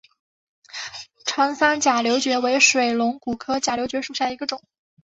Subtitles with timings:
[1.27, 4.59] 苍山假瘤蕨为水龙骨科假瘤蕨属下的一个种。